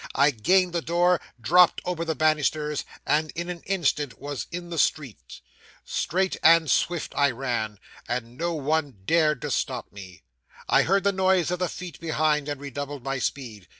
[0.15, 4.79] I gained the door, dropped over the banisters, and in an instant was in the
[4.79, 5.41] street.
[5.85, 7.77] 'Straight and swift I ran,
[8.07, 10.23] and no one dared to stop me.
[10.67, 13.67] I heard the noise of the feet behind, and redoubled my speed.